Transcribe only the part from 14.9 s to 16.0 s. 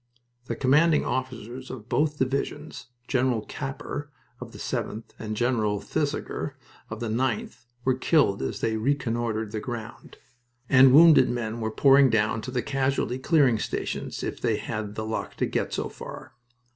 the luck to get so